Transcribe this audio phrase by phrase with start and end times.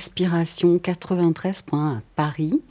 [0.00, 2.62] Respiration 93.1 à Paris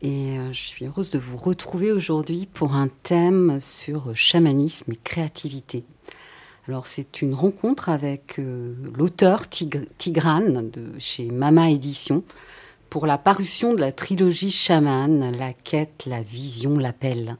[0.00, 4.96] et euh, je suis heureuse de vous retrouver aujourd'hui pour un thème sur chamanisme et
[4.96, 5.84] créativité.
[6.66, 12.24] Alors c'est une rencontre avec euh, l'auteur Tig- Tigrane de chez Mama Édition
[12.88, 17.36] pour la parution de la trilogie Chaman, La quête, la vision, l'appel.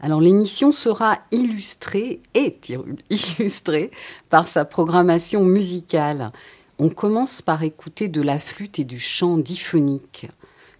[0.00, 2.58] Alors l'émission sera illustrée et
[3.08, 3.92] illustrée
[4.30, 6.32] par sa programmation musicale.
[6.80, 10.26] On commence par écouter de la flûte et du chant diphonique,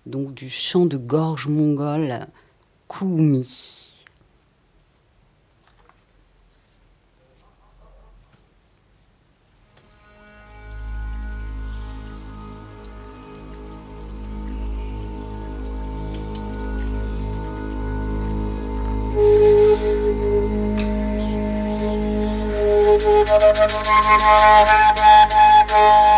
[0.06, 2.26] donc du chant de gorge mongole
[2.88, 3.80] Koumi.
[25.74, 26.13] Yeah.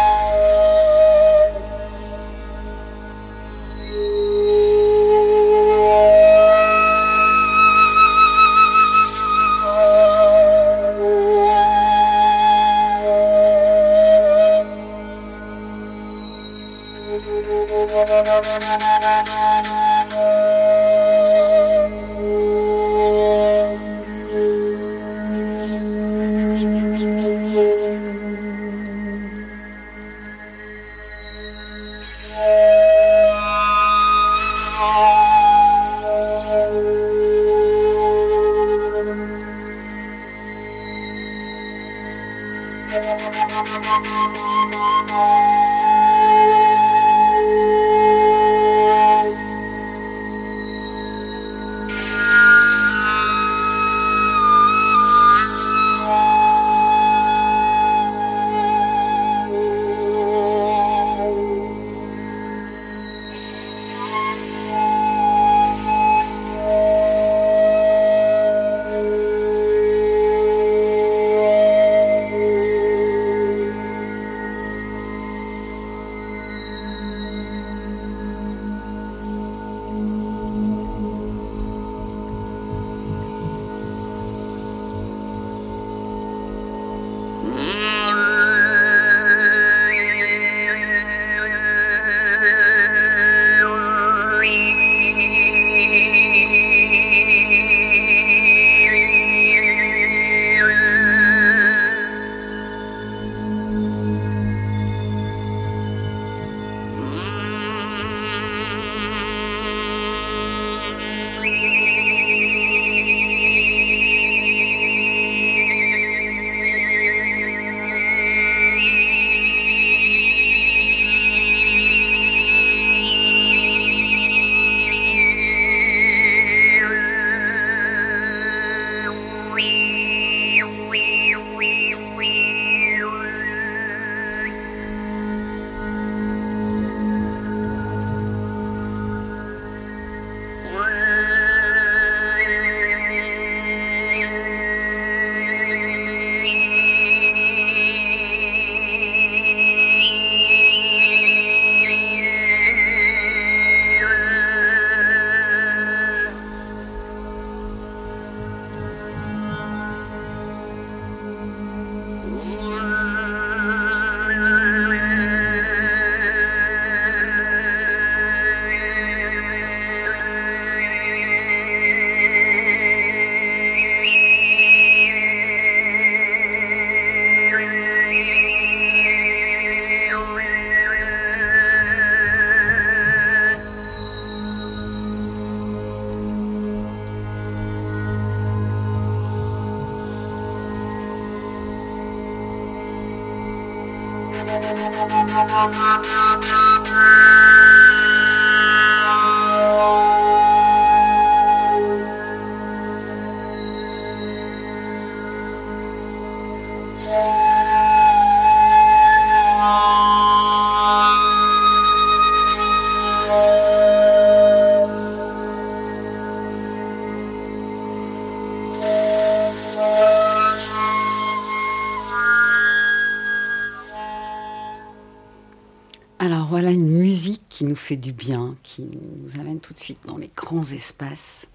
[227.86, 231.46] Fait du bien, qui nous amène tout de suite dans les grands espaces,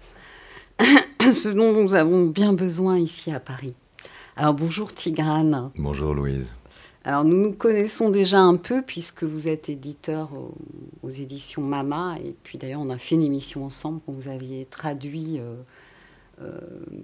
[1.20, 3.74] ce dont nous avons bien besoin ici à Paris.
[4.36, 5.70] Alors bonjour Tigrane.
[5.76, 6.54] Bonjour Louise.
[7.04, 10.30] Alors nous nous connaissons déjà un peu puisque vous êtes éditeur
[11.02, 14.64] aux, éditions Mama et puis d'ailleurs on a fait une émission ensemble où vous aviez
[14.64, 15.56] traduit euh,
[16.40, 16.58] euh,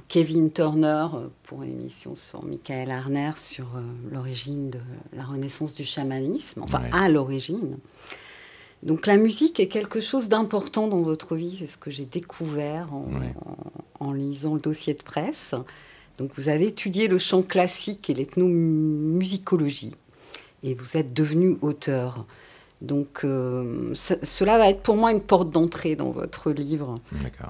[0.09, 1.07] Kevin Turner
[1.43, 4.81] pour une émission sur Michael Arner sur euh, l'origine de
[5.13, 7.77] la renaissance du chamanisme, enfin à l'origine.
[8.83, 12.89] Donc la musique est quelque chose d'important dans votre vie, c'est ce que j'ai découvert
[14.01, 15.55] en, lisant le dossier de presse.
[16.17, 19.95] Donc vous avez étudié le chant classique et l'ethnomusicologie
[20.63, 22.25] et vous êtes devenu auteur.
[22.81, 26.95] Donc euh, cela va être pour moi une porte d'entrée dans votre livre,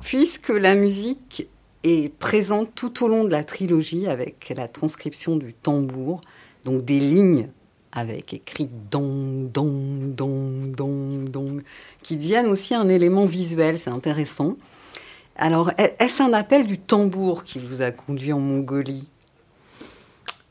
[0.01, 1.49] puisque la musique
[1.85, 6.23] est présente tout au long de la trilogie avec la transcription du tambour,
[6.65, 7.49] donc des lignes
[7.93, 11.63] avec écrit dong, dong, dong, dong, dong,
[12.03, 14.57] qui deviennent aussi un élément visuel, c'est intéressant.
[15.37, 19.07] Alors, est-ce un appel du tambour qui vous a conduit en Mongolie?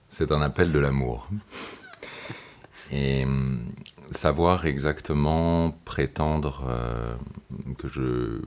[0.10, 1.28] C'est un appel de l'amour.
[2.92, 3.66] Et hum,
[4.12, 7.16] savoir exactement prétendre euh,
[7.78, 8.42] que je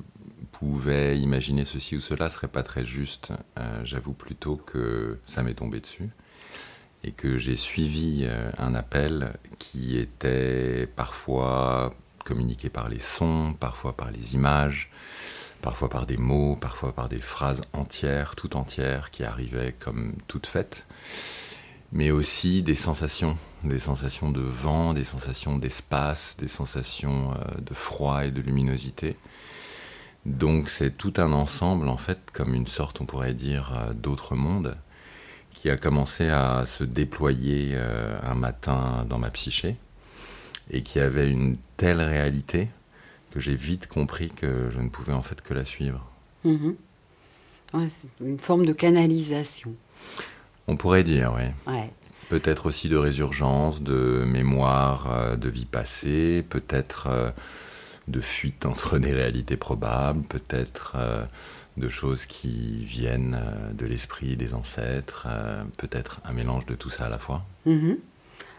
[0.52, 3.32] pouvais imaginer ceci ou cela serait pas très juste.
[3.58, 6.10] Euh, j'avoue plutôt que ça m'est tombé dessus
[7.04, 11.94] et que j'ai suivi euh, un appel qui était parfois
[12.24, 14.90] communiqué par les sons, parfois par les images,
[15.62, 20.46] parfois par des mots, parfois par des phrases entières, tout entières, qui arrivaient comme toutes
[20.46, 20.86] faites,
[21.92, 27.74] mais aussi des sensations, des sensations de vent, des sensations d'espace, des sensations euh, de
[27.74, 29.16] froid et de luminosité.
[30.26, 34.36] Donc c'est tout un ensemble, en fait, comme une sorte, on pourrait dire, euh, d'autre
[34.36, 34.76] monde,
[35.60, 39.76] qui a commencé à se déployer euh, un matin dans ma psyché
[40.70, 42.70] et qui avait une telle réalité
[43.30, 46.10] que j'ai vite compris que je ne pouvais en fait que la suivre.
[46.44, 46.76] Mhm.
[47.90, 49.74] c'est une forme de canalisation.
[50.66, 51.74] On pourrait dire, oui.
[52.30, 57.30] Peut-être aussi de résurgence, de mémoire euh, de vie passée, peut-être euh,
[58.08, 60.96] de fuite entre des réalités probables, peut-être
[61.80, 66.90] de choses qui viennent euh, de l'esprit des ancêtres, euh, peut-être un mélange de tout
[66.90, 67.42] ça à la fois.
[67.66, 67.96] Mhm.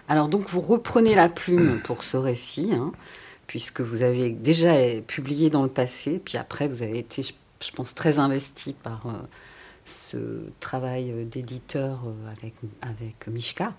[0.09, 2.91] Alors donc vous reprenez la plume pour ce récit, hein,
[3.47, 4.73] puisque vous avez déjà
[5.07, 9.13] publié dans le passé, puis après vous avez été, je, pense, très investi par euh,
[9.85, 10.17] ce
[10.59, 12.01] travail d'éditeur
[12.37, 13.73] avec, avec Mishka.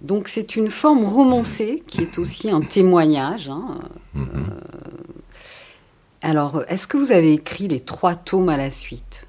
[0.00, 3.48] Donc c'est une forme romancée qui est aussi un témoignage.
[3.48, 3.78] Hein,
[4.14, 4.46] mhm.
[6.20, 9.28] Alors, est-ce que vous avez écrit les trois tomes à la suite?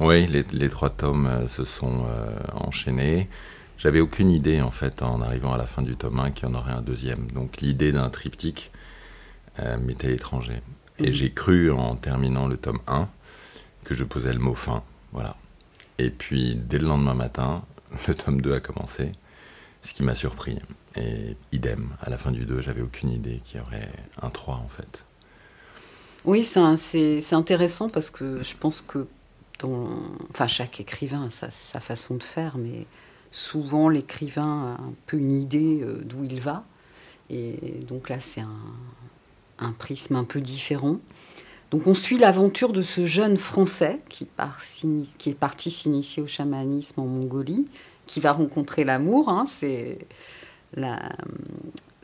[0.00, 3.28] Oui, les, trois tomes euh, se sont euh, enchaînés.
[3.76, 6.50] J'avais aucune idée, en fait, en arrivant à la fin du tome 1, qu'il y
[6.50, 7.26] en aurait un deuxième.
[7.32, 8.70] Donc, l'idée d'un triptyque
[9.58, 10.62] euh, m'était étranger.
[10.98, 11.12] Et mhm.
[11.12, 13.08] j'ai cru, en terminant le tome 1,
[13.84, 14.82] que je posais le mot fin.
[15.12, 15.36] Voilà.
[15.98, 17.64] Et puis, dès le lendemain matin,
[18.08, 19.12] le tome 2 a commencé,
[19.82, 20.58] ce qui m'a surpris.
[20.96, 23.90] Et idem, à la fin du 2, j'avais aucune idée qu'il y aurait
[24.22, 25.04] un 3, en fait.
[26.24, 29.06] Oui, c'est intéressant parce que je pense que
[30.30, 32.86] enfin, chaque écrivain a sa, façon de faire, mais
[33.30, 36.64] souvent l'écrivain a un peu une idée euh, d'où il va.
[37.30, 38.42] Et donc là, c'est
[39.58, 40.98] un, prisme un peu différent.
[41.70, 44.28] Donc on suit l'aventure de ce jeune Français qui,
[45.18, 47.66] qui est parti s'initier au chamanisme en Mongolie,
[48.06, 49.28] qui va rencontrer l'amour.
[49.28, 49.98] Hein, c'est
[50.74, 51.00] la,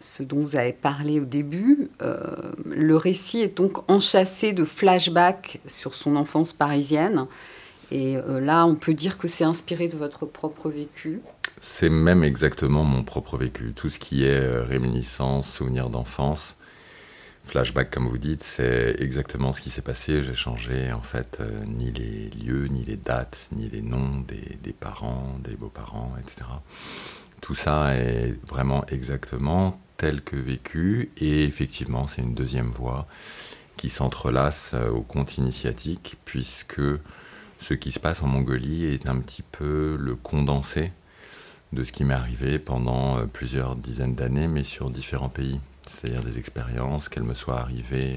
[0.00, 5.60] ce dont vous avez parlé au début, euh, le récit est donc enchâssé de flashbacks
[5.66, 7.26] sur son enfance parisienne.
[7.90, 11.20] Et euh, là, on peut dire que c'est inspiré de votre propre vécu.
[11.60, 13.72] C'est même exactement mon propre vécu.
[13.74, 16.54] Tout ce qui est euh, réminiscence, souvenir d'enfance,
[17.44, 20.22] flashback comme vous dites, c'est exactement ce qui s'est passé.
[20.22, 24.74] J'ai changé en fait ni les lieux, ni les dates, ni les noms des, des
[24.74, 26.46] parents, des beaux-parents, etc.
[27.40, 31.10] Tout ça est vraiment exactement tel que vécu.
[31.18, 33.06] Et effectivement, c'est une deuxième voie
[33.76, 36.80] qui s'entrelace euh, au conte initiatique, puisque
[37.58, 40.92] ce qui se passe en Mongolie est un petit peu le condensé
[41.74, 45.60] de ce qui m'est arrivé pendant plusieurs dizaines d'années, mais sur différents pays.
[45.86, 48.16] C'est-à-dire des expériences, qu'elles me soient arrivées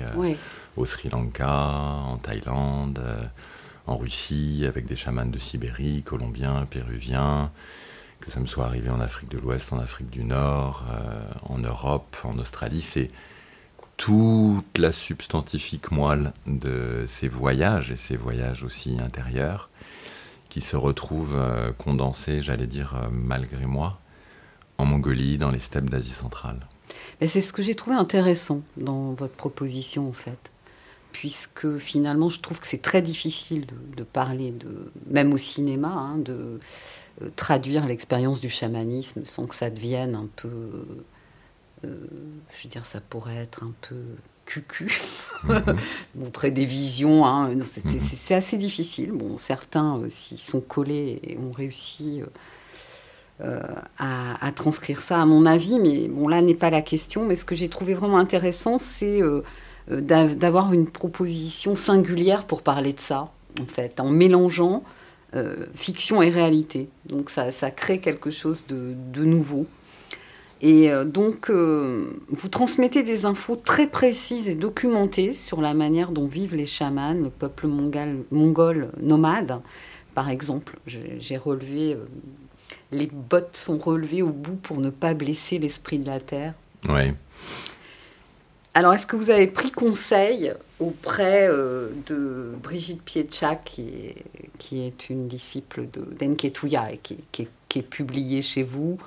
[0.77, 3.03] au Sri Lanka, en Thaïlande,
[3.88, 7.51] en Russie, avec des chamans de Sibérie, colombiens, péruviens,
[8.21, 10.85] que ça me soit arrivé en Afrique de l'Ouest, en Afrique du Nord,
[11.49, 12.81] en Europe, en Australie.
[12.81, 13.09] C'est
[14.01, 19.69] toute la substantifique moelle de ces voyages, et ces voyages aussi intérieurs,
[20.49, 23.99] qui se retrouvent euh, condensés, j'allais dire euh, malgré moi,
[24.79, 26.59] en Mongolie, dans les steppes d'Asie centrale.
[27.21, 30.51] C'est ce que j'ai trouvé intéressant dans votre proposition, en fait.
[31.11, 36.17] Puisque finalement, je trouve que c'est très difficile de, parler, de, même au cinéma, hein,
[36.17, 36.57] de euh,
[37.35, 40.49] traduire l'expérience du chamanisme sans que ça devienne un peu
[41.85, 41.87] euh,
[42.53, 43.95] je veux dire, ça pourrait être un peu
[44.45, 44.91] cucu,
[45.43, 45.63] mhm.
[46.15, 47.25] montrer des visions.
[47.25, 47.49] Hein.
[47.55, 47.61] Mhm.
[47.61, 49.11] C'est assez difficile.
[49.11, 52.21] Bon, certains, euh, s'ils sont collés et ont réussi
[53.41, 53.61] euh,
[53.97, 57.25] à, transcrire ça, à mon avis, mais bon, là n'est pas la question.
[57.25, 59.21] Mais ce que j'ai trouvé vraiment intéressant, c'est
[59.87, 64.83] d'avoir une proposition singulière pour parler de ça, en fait, en mélangeant
[65.73, 66.89] fiction et réalité.
[67.05, 69.65] Donc ça, crée quelque chose de, nouveau.
[70.61, 76.11] Et euh, donc, euh, vous transmettez des infos très précises et documentées sur la manière
[76.11, 79.59] dont vivent les chamans, le peuple mongol, nomade.
[80.13, 82.05] Par exemple, j'ai relevé, euh,
[82.91, 86.53] les bottes sont relevées au bout pour ne pas blesser l'esprit de la terre.
[86.88, 87.13] Oui.
[88.73, 95.87] Alors, est-ce que vous avez pris conseil auprès de Brigitte Pietchak, qui est, une disciple
[95.87, 98.97] d'Enketuya et qui, qui, est publiée chez vous?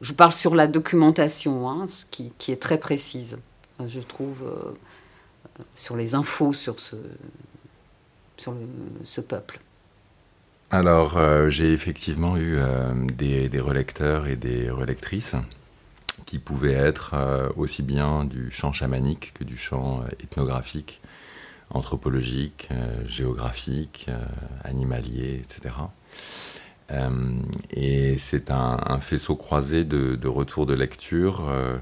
[0.00, 3.38] Je parle sur la documentation, hein, qui, est très précise,
[3.86, 4.72] je trouve, euh,
[5.74, 6.96] sur les infos sur ce,
[9.22, 9.60] peuple.
[10.70, 15.34] Alors, euh, j'ai effectivement eu euh, des, relecteurs et des relectrices
[16.26, 17.14] qui pouvaient être
[17.56, 21.00] aussi bien du champ chamanique que du champ ethnographique,
[21.70, 22.68] anthropologique,
[23.06, 24.08] géographique,
[24.64, 25.74] animalier, etc.
[26.92, 27.40] Euh,
[27.70, 31.78] et c'est un, faisceau croisé de, de retours de lecture euh,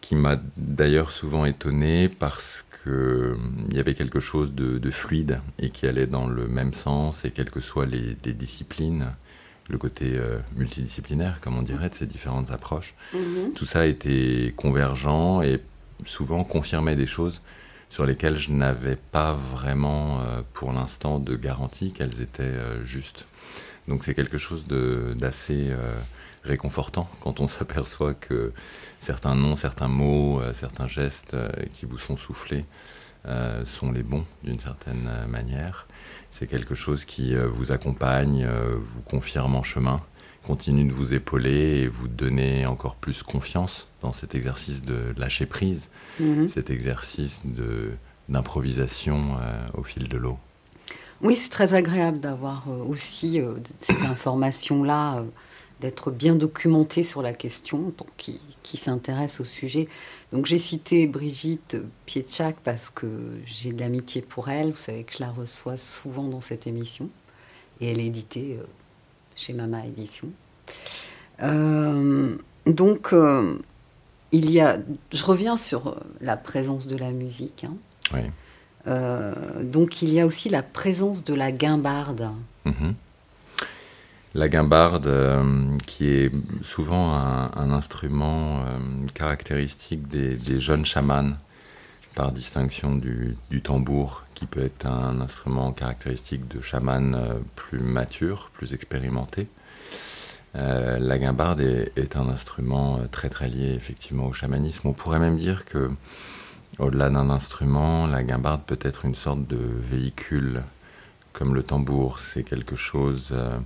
[0.00, 3.36] qui m'a d'ailleurs souvent étonné parce qu'il euh,
[3.70, 7.50] y avait quelque chose de, fluide et qui allait dans le même sens et quelles
[7.50, 9.06] que soient les, disciplines,
[9.68, 10.18] le côté
[10.56, 12.94] multidisciplinaire, comme on dirait, de ces différentes approches.
[13.14, 13.52] Mhm.
[13.54, 15.60] Tout ça était convergent et
[16.04, 17.40] souvent confirmait des choses
[17.88, 20.20] sur lesquelles je n'avais pas vraiment,
[20.52, 23.26] pour l'instant, de garantie qu'elles étaient justes.
[23.88, 25.94] Donc c'est quelque chose d'assez euh,
[26.42, 28.52] réconfortant quand on s'aperçoit que
[29.00, 32.64] certains noms, certains mots, euh, certains gestes euh, qui vous sont soufflés
[33.64, 35.86] sont les bons d'une certaine manière.
[36.36, 40.00] C'est quelque chose qui vous accompagne, vous confirme en chemin,
[40.44, 45.46] continue de vous épauler et vous donner encore plus confiance dans cet exercice de lâcher
[45.46, 46.48] prise, mm-hmm.
[46.48, 47.42] cet exercice
[48.28, 49.36] d'improvisation
[49.74, 50.36] au fil de l'eau.
[51.24, 55.24] Oui, c'est très agréable d'avoir euh, aussi euh, ces informations-là, euh,
[55.84, 59.86] d'être bien documenté sur la question pour qui, qui s'intéresse au sujet.
[60.32, 61.76] Donc j'ai cité Brigitte
[62.06, 64.70] Pietchak parce que j'ai de l'amitié pour elle.
[64.70, 67.08] Vous savez que je la reçois souvent dans cette émission.
[67.80, 68.58] Et elle est éditée
[69.36, 70.28] chez Mama Édition.
[71.40, 73.14] donc,
[74.32, 74.78] il y a.
[75.12, 77.64] Je reviens sur la présence de la musique.
[77.64, 77.76] Hein.
[78.12, 78.20] Oui.
[78.86, 82.30] Euh, donc il y a aussi la présence de la guimbarde.
[82.64, 82.94] Mhm.
[84.34, 88.78] La guimbarde, euh, qui est souvent un, instrument euh,
[89.14, 91.36] caractéristique des, jeunes chamans,
[92.16, 97.12] par distinction du, tambour, qui peut être un instrument caractéristique de chamans
[97.54, 99.48] plus matures, plus expérimentés.
[100.54, 104.88] la guimbarde est, un instrument très très lié effectivement au chamanisme.
[104.88, 105.90] On pourrait même dire que
[106.78, 110.62] au-delà d'un instrument, la guimbarde peut être une sorte de véhicule,
[111.32, 112.18] comme le tambour.
[112.18, 113.58] C'est quelque chose euh,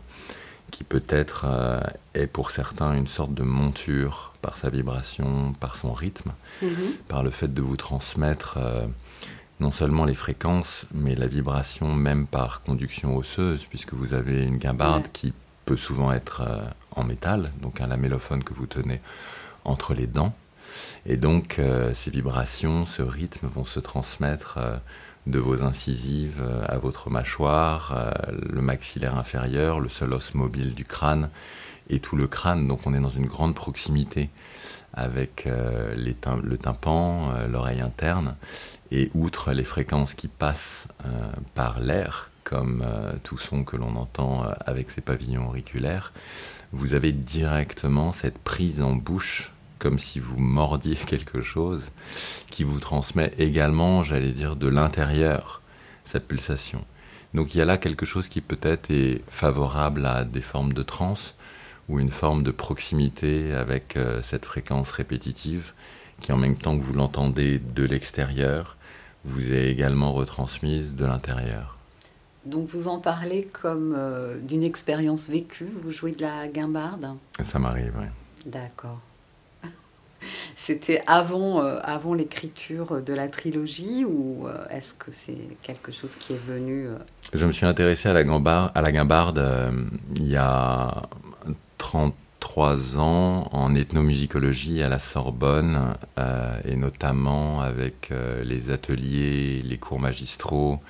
[0.71, 1.81] qui peut-être euh,
[2.15, 6.33] est pour certains une sorte de monture par sa vibration, par son rythme,
[6.63, 6.71] mhm.
[7.09, 8.87] par le fait de vous transmettre euh,
[9.61, 14.59] non seulement les fréquences, mais la vibration même par conduction osseuse, puisque vous avez une
[14.59, 15.33] guimbarde qui
[15.65, 16.43] peut souvent être
[16.93, 19.01] en métal, donc un lamellophone que vous tenez
[19.65, 20.33] entre les dents
[21.07, 24.77] et donc, euh, ces vibrations, ce rythme vont se transmettre euh,
[25.29, 30.85] de vos incisives euh, à votre mâchoire, le maxillaire inférieur, le seul os mobile du
[30.85, 31.31] crâne
[31.91, 32.67] et tout le crâne.
[32.67, 34.31] Donc, on est dans une grande proximité
[34.95, 38.35] avec le tympan, l'oreille interne.
[38.91, 40.89] Et outre les fréquences qui passent
[41.55, 46.13] par l'air, comme euh, tout son que l'on entend euh, avec ses pavillons auriculaires,
[46.73, 51.91] vous avez directement cette prise en bouche, comme si vous mordiez quelque chose,
[52.51, 55.63] qui vous transmet également, j'allais dire, de l'intérieur,
[56.05, 56.85] cette pulsation.
[57.35, 60.83] Donc il y a là quelque chose qui peut-être est favorable à des formes de
[60.83, 61.35] transe,
[61.89, 65.73] ou une forme de proximité avec euh, cette fréquence répétitive,
[66.21, 68.77] qui en même temps que vous l'entendez de l'extérieur,
[69.25, 71.77] vous est également retransmise de l'intérieur.
[72.45, 77.17] Donc vous en parlez comme euh, d'une expérience vécue, vous jouez de la guimbarde?
[77.43, 78.07] Ça m'arrive, oui.
[78.47, 79.01] D'accord.
[80.57, 86.15] C'était avant, euh, avant l'écriture de la trilogie ou euh, est-ce que c'est quelque chose
[86.17, 86.89] qui est venu
[87.33, 89.73] Je me suis intéressé à la, guimbarde,
[90.17, 91.03] il y a
[91.79, 95.95] 33 ans en ethnomusicologie à la Sorbonne
[96.65, 98.11] et notamment avec
[98.45, 100.81] les ateliers, les cours magistraux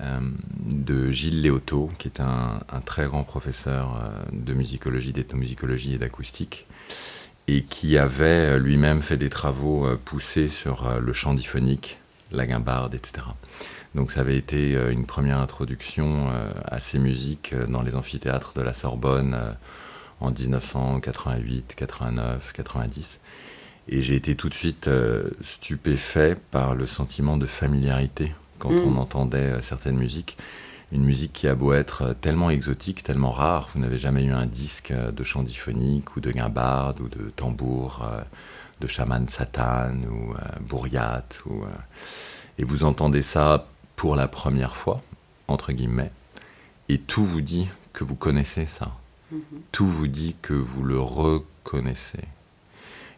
[0.00, 0.20] euh,
[0.64, 6.66] de Gilles Léoto, qui est un, très grand professeur euh, de musicologie, d'ethnomusicologie et d'acoustique,
[7.48, 11.98] et qui avait euh, lui-même fait des travaux poussés sur le chant diphonique,
[12.30, 13.26] la guimbarde, etc.
[13.94, 16.28] Donc ça avait été une première introduction
[16.66, 19.56] à ces musiques dans les amphithéâtres de la Sorbonne
[20.20, 23.20] en 1988, 89, 90.
[23.88, 24.90] Et j'ai été tout de suite
[25.40, 28.98] stupéfait par le sentiment de familiarité quand on mm.
[28.98, 30.36] entendait euh, certaines musiques.
[30.90, 34.32] Une musique qui a beau être euh, tellement exotique, tellement rare, vous n'avez jamais eu
[34.32, 38.08] un disque euh, de chant diphonique ou de guimbarde ou de tambour,
[38.80, 41.24] de chaman satan ou bourriat.
[41.46, 41.64] Ou,
[42.58, 45.02] et vous entendez ça pour la première fois,
[45.48, 46.12] entre guillemets,
[46.88, 48.92] et tout vous dit que vous connaissez ça.
[49.32, 49.38] Mm-hmm.
[49.72, 52.24] Tout vous dit que vous le reconnaissez.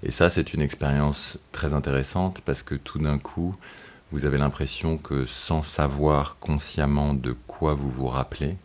[0.03, 3.55] Et ça, c'est une expérience très intéressante parce que tout d'un coup,
[4.13, 8.57] vous avez l'impression que sans savoir consciemment de quoi vous vous rappelez,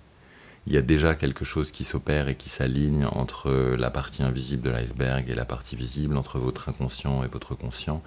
[0.68, 4.64] il y a déjà quelque chose qui s'opère et qui s'aligne entre la partie invisible
[4.64, 8.02] de l'iceberg et la partie visible, entre votre inconscient et votre conscient,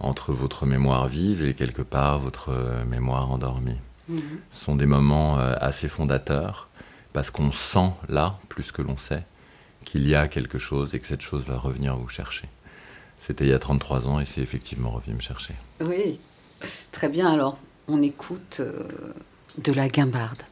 [0.00, 2.52] entre votre mémoire vive et quelque part votre
[2.88, 3.78] mémoire endormie.
[4.08, 4.20] Mhm.
[4.50, 6.68] Ce sont des moments euh, assez fondateurs
[7.12, 9.22] parce qu'on sent là, plus que l'on sait,
[9.84, 12.48] qu'il y a quelque chose et que cette chose va revenir vous chercher.
[13.18, 15.54] C'était il y a 33 ans et c'est effectivement revenu me chercher.
[15.80, 16.18] Oui,
[16.92, 18.86] Très bien, alors on écoute euh,
[19.58, 20.42] de la guimbarde.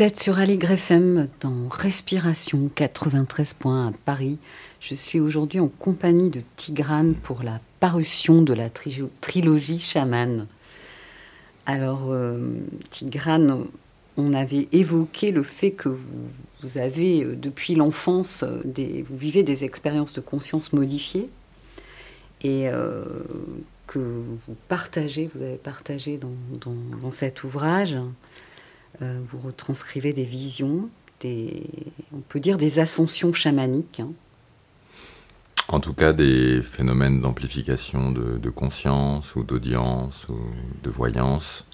[0.00, 4.38] Êtes sur Allegre FM dans Respiration 93 points à Paris.
[4.80, 10.46] Je suis aujourd'hui en compagnie de Tigrane pour la parution de la trilogie Chaman.
[11.66, 12.38] Alors, euh,
[12.88, 13.66] Tigrane,
[14.16, 19.64] on avait évoqué le fait que vous, avez, euh, depuis l'enfance, euh, vous vivez des
[19.64, 21.28] expériences de conscience modifiées
[22.42, 22.68] et
[23.86, 27.98] que vous partagez, vous avez partagé dans, cet ouvrage.
[29.00, 31.62] Vous retranscrivez des visions, des,
[32.12, 34.00] on peut dire des ascensions chamaniques.
[34.00, 34.12] Hein.
[35.68, 40.36] En tout cas, des phénomènes d'amplification de, conscience ou d'audience ou
[40.82, 41.64] de voyance,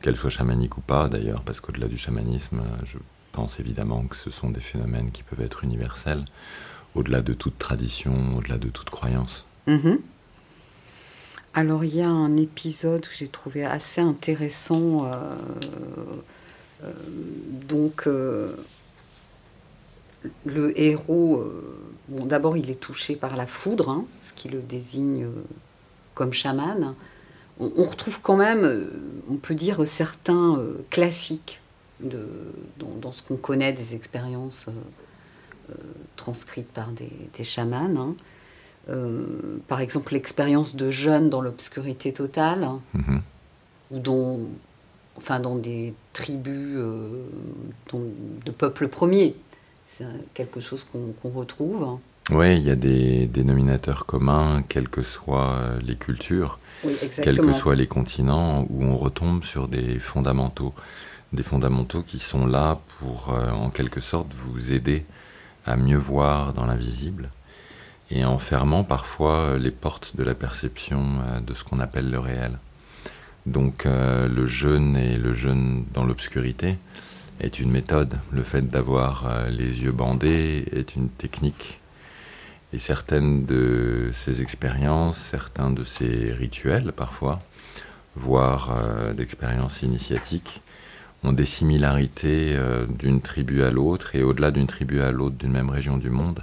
[0.00, 2.98] qu'elles soient chamaniques ou pas d'ailleurs, parce qu'au-delà du chamanisme, je
[3.32, 6.24] pense évidemment que ce sont des phénomènes qui peuvent être universels,
[6.94, 9.44] au-delà de toute tradition, au-delà de toute croyance.
[9.66, 9.98] Mhm.
[11.54, 15.04] Alors il y a un épisode que j'ai trouvé assez intéressant.
[15.04, 16.20] Euh, euh,
[17.68, 18.56] donc euh,
[20.44, 21.44] le héros
[22.08, 25.42] d'abord, il est touché par la foudre, hein, ce qui le désigne euh,
[26.14, 26.94] comme chaman.
[27.60, 28.90] On, retrouve quand même, euh,
[29.30, 31.60] on peut dire, certains euh, classiques
[32.00, 34.66] dans, ce qu'on connaît des expériences
[36.16, 38.16] transcrites par des, chamans.
[38.88, 38.94] Hein.
[39.68, 43.20] par exemple, l'expérience de jeunes dans l'obscurité totale, mm-hmm.
[43.92, 44.40] ou dans,
[45.16, 46.78] enfin, dans des tribus
[47.92, 49.36] de peuples premiers
[49.92, 51.98] c'est quelque chose qu'on retrouve.
[52.30, 56.58] Oui, il y a des dénominateurs communs, quelles que soient les cultures,
[57.22, 60.72] quels que soient les continents, où on retombe sur des fondamentaux.
[61.32, 65.04] Des fondamentaux qui sont là pour, euh, en quelque sorte, vous aider
[65.64, 67.30] à mieux voir dans l'invisible
[68.10, 72.18] et en fermant parfois les portes de la perception euh, de ce qu'on appelle le
[72.18, 72.58] réel.
[73.46, 76.78] Donc euh, le jeûne et le jeûne dans l'obscurité,
[77.40, 78.20] est une méthode.
[78.30, 81.80] Le fait d'avoir euh, les yeux bandés est une technique.
[82.72, 87.40] Et certaines de ces expériences, certains de ces rituels parfois,
[88.14, 90.62] voire euh, d'expériences initiatiques,
[91.24, 92.56] ont des similarités
[92.98, 96.42] d'une tribu à l'autre et au-delà d'une tribu à l'autre d'une même région du monde.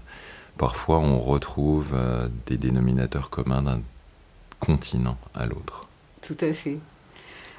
[0.57, 1.97] Parfois on retrouve
[2.45, 3.81] des dénominateurs communs d'un
[4.61, 5.88] continent à l'autre.
[6.21, 6.77] Tout à fait.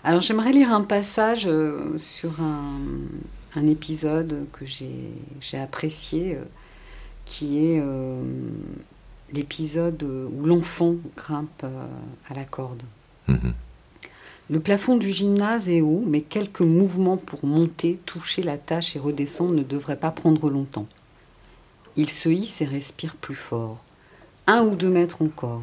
[0.02, 6.44] Alors j'aimerais lire un passage euh, sur un, épisode que j'ai apprécié, euh,
[7.26, 8.22] qui est euh,
[9.32, 11.64] l'épisode où l'enfant grimpe
[12.28, 12.82] à la corde.
[13.28, 13.52] Mhm.
[14.48, 18.98] Le plafond du gymnase est haut, mais quelques mouvements pour monter, toucher la tâche et
[18.98, 20.86] redescendre ne devraient pas prendre longtemps.
[21.94, 23.84] Il se hisse et respire plus fort.
[24.46, 25.62] Un ou deux mètres encore.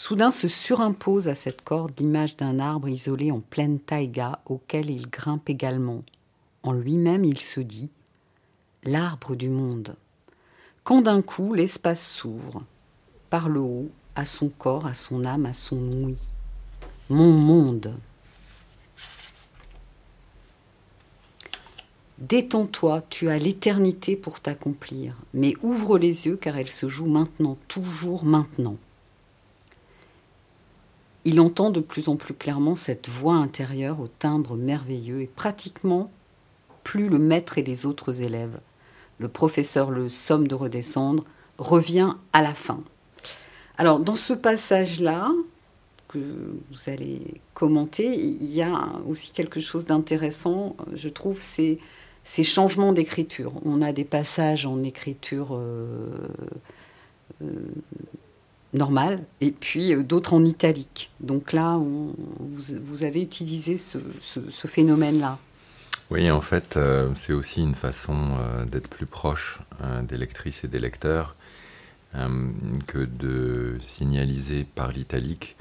[0.00, 5.10] Soudain se surimpose à cette corde l'image d'un arbre isolé en pleine taïga auquel il
[5.10, 6.02] grimpe également.
[6.62, 7.90] En lui-même, il se dit
[8.84, 9.96] L'arbre du monde.
[10.84, 12.58] Quand d'un coup l'espace s'ouvre,
[13.28, 16.16] par le haut, à son corps, à son âme, à son ouïe.
[17.08, 17.92] Mon monde.
[22.18, 27.58] Détends-toi, tu as l'éternité pour t'accomplir, mais ouvre les yeux car elle se joue maintenant,
[27.66, 28.76] toujours maintenant.
[31.30, 36.10] Il entend de plus en plus clairement cette voix intérieure au timbre merveilleux et pratiquement
[36.84, 38.58] plus le maître et les autres élèves.
[39.18, 41.24] Le professeur le somme de redescendre,
[41.58, 42.80] revient à la fin.
[43.76, 45.30] Alors dans ce passage-là,
[46.08, 46.18] que
[46.70, 47.20] vous allez
[47.52, 51.78] commenter, il y a aussi quelque chose d'intéressant, je trouve, c'est
[52.24, 53.52] ces changements d'écriture.
[53.66, 56.08] On a des passages en écriture euh,
[57.42, 57.46] euh,
[58.72, 61.10] normal, et puis euh, d'autres en italique.
[61.20, 63.98] Donc là, vous, avez utilisé ce,
[64.66, 65.38] phénomène-là.
[66.10, 69.60] Oui, en fait, euh, c'est aussi une façon euh, d'être plus proche
[70.02, 71.36] des lectrices et des lecteurs
[72.86, 75.56] que de signaliser par l'italique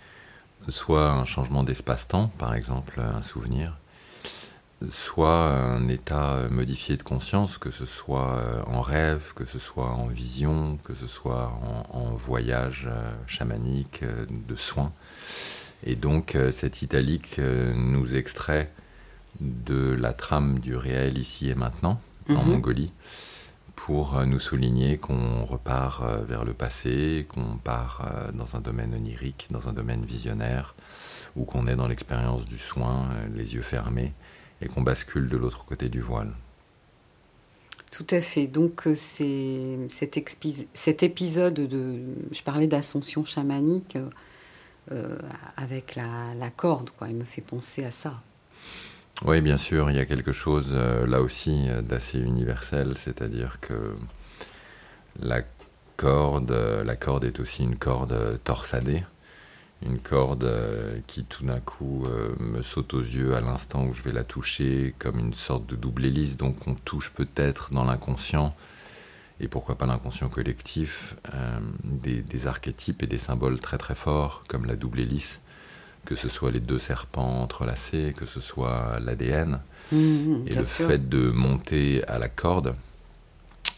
[0.69, 3.77] soit un changement d'espace-temps, par exemple un souvenir,
[4.91, 9.89] soit un état modifié de conscience, que ce soit euh, en rêve, que ce soit
[9.89, 11.51] en vision, que ce soit
[11.91, 14.93] en, voyage euh, chamanique, euh, de soins.
[15.83, 18.71] Et donc cette italique nous extrait
[19.39, 22.49] de la trame du réel ici et maintenant, en mhm.
[22.49, 22.91] Mongolie,
[23.75, 29.69] pour nous souligner qu'on repart vers le passé, qu'on part dans un domaine onirique, dans
[29.69, 30.73] un domaine visionnaire,
[31.35, 34.13] ou qu'on est dans l'expérience du soin, les yeux fermés
[34.61, 36.33] et qu'on bascule de l'autre côté du voile.
[37.91, 38.47] Tout à fait.
[38.47, 40.19] Donc euh, c'est cet,
[40.73, 41.99] cet, épisode de,
[42.31, 44.09] je parlais d'ascension chamanique euh,
[44.91, 45.17] euh,
[45.55, 47.07] avec la, corde, quoi.
[47.07, 48.21] Il me fait penser à ça.
[49.25, 53.95] Oui, bien sûr, il y a quelque chose là aussi d'assez universel, c'est-à-dire que
[55.19, 55.41] la
[55.95, 56.51] corde,
[56.85, 59.03] la corde est aussi une corde torsadée,
[59.85, 60.51] une corde
[61.05, 62.05] qui tout d'un coup
[62.39, 65.75] me saute aux yeux à l'instant où je vais la toucher, comme une sorte de
[65.75, 68.55] double hélice, donc on touche peut-être dans l'inconscient,
[69.39, 71.15] et pourquoi pas l'inconscient collectif,
[71.83, 75.41] des, des archétypes et des symboles très très forts, comme la double hélice
[76.07, 79.59] que ce soit les deux serpents entrelacés, que ce soit l'ADN.
[79.91, 82.75] Mmh, mmh, et le fait de monter à la corde,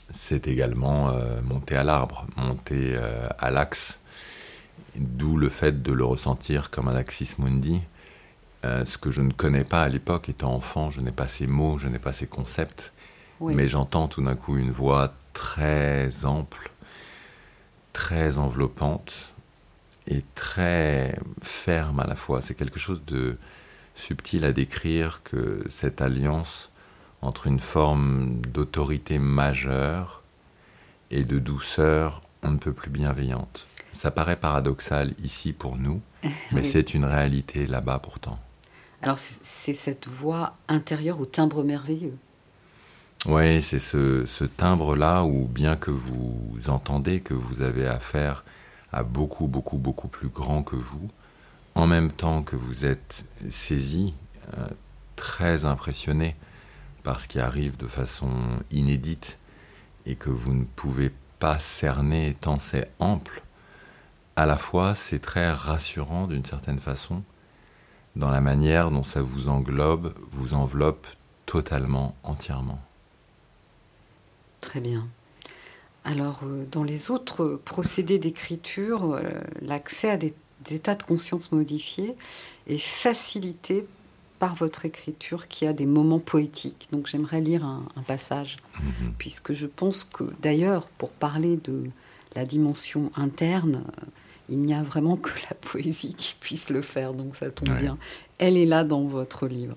[0.09, 3.98] c'est également euh, monter à l'arbre, monter euh, à l'axe,
[4.95, 7.81] d'où le fait de le ressentir comme un axis mundi.
[8.65, 11.47] Euh, ce que je ne connais pas à l'époque, étant enfant, je n'ai pas ces
[11.47, 12.91] mots, je n'ai pas ces concepts,
[13.39, 16.71] mais j'entends tout d'un coup une voix très ample,
[17.93, 19.33] très enveloppante,
[20.07, 22.41] est très ferme à la fois.
[22.41, 23.37] C'est quelque chose de
[23.95, 26.71] subtil à décrire que cette alliance
[27.21, 30.23] entre une forme d'autorité majeure
[31.11, 33.67] et de douceur on ne peut plus bienveillante.
[33.93, 36.01] Ça paraît paradoxal ici pour nous,
[36.51, 38.39] mais c'est une réalité là-bas pourtant.
[39.01, 42.17] Alors c'est cette voix intérieure au timbre merveilleux.
[43.25, 48.43] Oui, c'est ce, ce timbre-là où bien que vous entendez que vous avez affaire
[48.91, 51.09] à beaucoup, beaucoup, beaucoup plus grand que vous,
[51.75, 54.13] en même temps que vous êtes saisi,
[54.57, 54.67] euh,
[55.15, 56.35] très impressionné
[57.03, 58.31] par ce qui arrive de façon
[58.71, 59.37] inédite
[60.05, 63.43] et que vous ne pouvez pas cerner tant c'est ample,
[64.39, 67.23] à la fois c'est très rassurant d'une certaine façon
[68.15, 71.07] dans la manière dont ça vous englobe, vous enveloppe
[71.45, 72.79] totalement, entièrement.
[74.61, 75.07] Très bien.
[76.05, 80.33] Alors, euh, dans les autres procédés d'écriture, euh, l'accès à des,
[80.71, 82.15] états de conscience modifiés
[82.67, 83.85] est facilité
[84.39, 86.87] par votre écriture qui a des moments poétiques.
[86.91, 89.13] Donc, j'aimerais lire un, passage, mhm.
[89.17, 91.89] puisque je pense que, d'ailleurs, pour parler de
[92.35, 94.05] la dimension interne, euh,
[94.49, 97.97] il n'y a vraiment que la poésie qui puisse le faire, donc ça tombe bien.
[98.37, 99.75] Elle est là dans votre livre.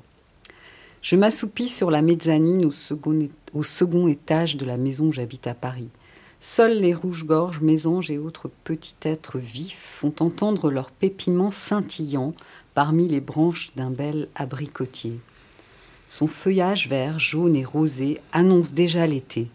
[1.03, 5.47] Je m'assoupis sur la mezzanine au second, au second étage de la maison où j'habite
[5.47, 5.89] à Paris.
[6.41, 12.35] Seuls les rouges-gorges, mésanges et autres petits êtres vifs font entendre leur pépiment scintillant
[12.75, 15.21] parmi les branches d'un bel abricotier.
[16.09, 19.49] Son feuillage vert, jaune et rosé annonce déjà l'été.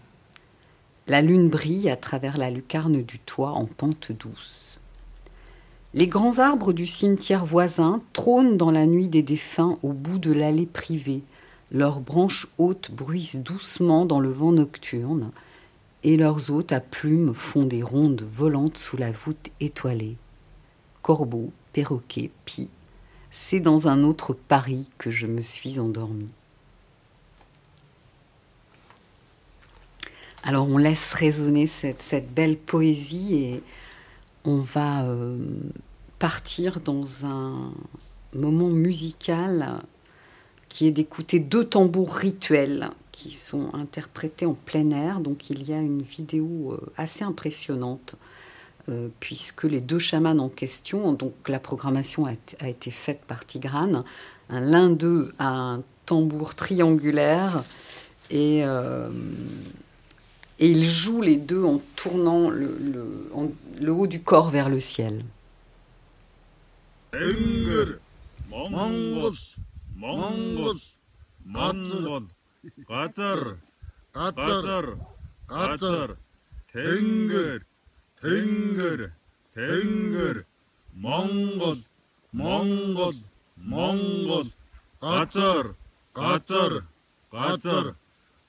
[1.08, 4.77] La lune brille à travers la lucarne du toit en pente douce.
[5.97, 10.31] Les grands arbres du cimetière voisin trônent dans la nuit des défunts au bout de
[10.31, 11.23] l'allée privée.
[11.71, 15.31] Leurs branches hautes bruissent doucement dans le vent nocturne
[16.03, 20.17] et leurs hôtes à plumes font des rondes volantes sous la voûte étoilée.
[21.01, 22.69] Corbeaux, perroquets, pis,
[23.31, 26.29] c'est dans un autre Paris que je me suis endormie.
[30.43, 33.63] Alors on laisse résonner cette, belle poésie et
[34.45, 35.36] on va euh,
[36.19, 37.71] partir dans un
[38.34, 39.82] moment musical
[40.69, 45.19] qui est d'écouter deux tambours rituels qui sont interprétés en plein air.
[45.19, 48.15] Donc il y a une vidéo euh, assez impressionnante
[48.89, 54.03] euh, puisque les deux chamans en question, donc la programmation a, été faite par Tigrane,
[54.49, 57.63] l'un d'eux a un tambour triangulaire
[58.30, 59.10] et, euh,
[60.60, 65.23] et ils jouent les deux en tournant le, haut du corps vers le ciel.
[67.12, 68.00] Энгэр.
[68.50, 69.36] Монгол.
[69.96, 70.80] Монгол.
[71.46, 72.24] Монгол.
[72.88, 73.58] Газар.
[74.13, 74.98] Газар.
[75.48, 76.17] Газар.
[76.74, 77.65] Тэнгэр.
[78.22, 79.13] Тэнгэр.
[79.56, 80.46] Тэнгэр.
[80.93, 81.80] Монгол.
[82.34, 83.15] Монгол.
[83.56, 84.48] Монгол.
[85.02, 85.76] Газар.
[86.13, 86.84] Газар.
[87.32, 87.96] Газар.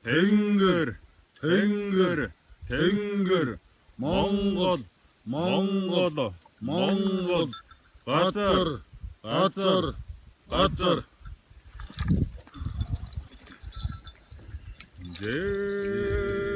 [0.02, 0.98] Тэнгэр.
[1.40, 2.32] Тэнгэр.
[2.66, 3.58] Тэнгэр.
[3.98, 4.80] Монгол.
[5.24, 6.34] Монгол.
[6.60, 7.50] Монгол.
[8.08, 8.80] Patır.
[9.22, 9.94] Patır.
[10.48, 11.04] Patır.
[15.10, 16.47] Patır.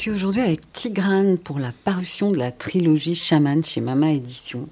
[0.00, 4.66] Suis aujourd'hui avec Tigrane pour la parution de la trilogie Chaman chez Mama Édition.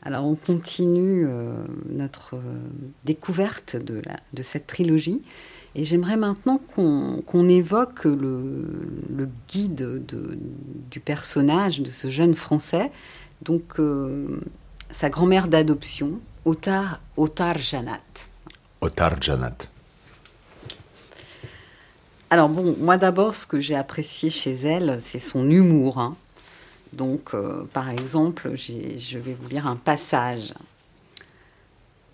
[0.00, 1.52] Alors on continue euh,
[1.90, 2.58] notre euh,
[3.04, 4.00] découverte de,
[4.40, 5.20] cette trilogie
[5.74, 10.38] et j'aimerais maintenant qu'on évoque le, guide de,
[10.90, 12.90] du personnage, de ce jeune Français,
[13.42, 14.40] donc euh,
[14.90, 18.00] sa grand-mère d'adoption, Otar, Otar Janat.
[18.80, 19.58] Otar Janat.
[22.30, 25.98] Alors bon, moi d'abord, ce que j'ai apprécié chez elle, c'est son humour.
[25.98, 26.16] Hein.
[26.92, 30.52] Donc, euh, par exemple, je vais vous lire un passage.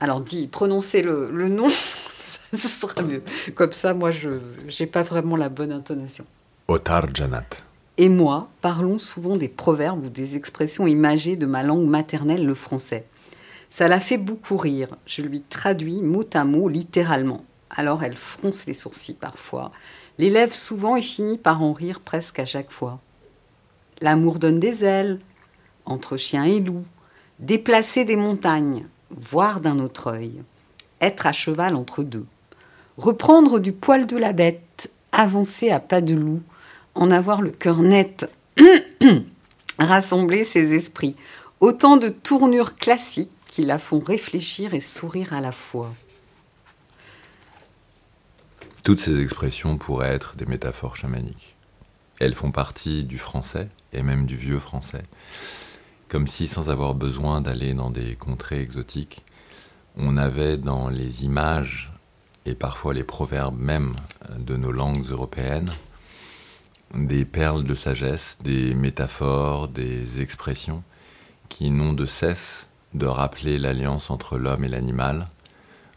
[0.01, 3.23] Alors, dis, prononcez le, le nom, ce sera mieux.
[3.55, 4.41] Comme ça, moi, je
[4.79, 6.27] n'ai pas vraiment la bonne intonation.
[6.69, 7.47] Otar Janat.
[7.97, 12.55] Et moi, parlons souvent des proverbes ou des expressions imagées de ma langue maternelle, le
[12.55, 13.07] français.
[13.71, 14.89] Ça la fait beaucoup rire.
[15.07, 17.45] Je lui traduis mot à mot, littéralement.
[17.77, 19.73] Alors elle fronce les sourcils parfois,
[20.19, 23.01] l'élève souvent et finit par en rire presque à chaque fois.
[24.01, 25.21] L'amour donne des ailes,
[25.87, 26.85] entre chien et loup,
[27.39, 30.43] déplacer des montagnes, voir d'un autre œil,
[31.01, 32.27] être à cheval entre deux,
[32.97, 36.43] reprendre du poil de la bête, avancer à pas de loup,
[36.95, 38.31] en avoir le cœur net,
[39.79, 41.17] rassembler ses esprits,
[41.61, 45.93] autant de tournures classiques qui la font réfléchir et sourire à la fois.
[48.85, 51.57] Toutes ces expressions pourraient être des métaphores chamaniques.
[52.20, 55.05] Elles font partie du français et même du vieux français,
[56.09, 59.24] comme si sans avoir besoin d'aller dans des contrées exotiques,
[59.97, 61.93] on avait dans les images
[62.45, 63.97] et parfois les proverbes même
[64.39, 65.70] de nos langues européennes
[66.95, 70.85] des perles de sagesse, des métaphores, des expressions
[71.49, 75.26] qui n'ont de cesse de rappeler l'alliance entre l'homme et l'animal,